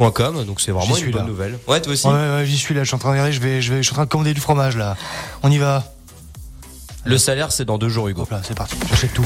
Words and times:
donc 0.00 0.60
c'est 0.60 0.72
vraiment 0.72 0.96
une 0.96 1.10
bonne 1.10 1.22
là. 1.22 1.28
nouvelle. 1.28 1.58
Ouais, 1.68 1.80
toi 1.80 1.92
aussi. 1.92 2.06
Ouais, 2.06 2.12
ouais, 2.12 2.46
j'y 2.46 2.56
suis 2.56 2.74
là, 2.74 2.82
je 2.82 2.88
suis 2.88 2.94
en 2.94 2.98
train 2.98 3.10
de 3.10 3.14
regarder, 3.14 3.32
je 3.32 3.40
vais, 3.40 3.60
je 3.60 3.72
vais, 3.72 3.78
je 3.78 3.82
suis 3.82 3.92
en 3.92 3.96
train 3.96 4.04
de 4.04 4.10
commander 4.10 4.34
du 4.34 4.40
fromage 4.40 4.76
là. 4.76 4.96
On 5.42 5.50
y 5.50 5.58
va. 5.58 5.84
Le 7.04 7.16
salaire, 7.16 7.50
c'est 7.50 7.64
dans 7.64 7.78
deux 7.78 7.88
jours, 7.88 8.08
Hugo. 8.08 8.22
Hop 8.22 8.30
là, 8.30 8.40
c'est 8.44 8.56
parti, 8.56 8.76
j'achète 8.88 9.14
tout. 9.14 9.24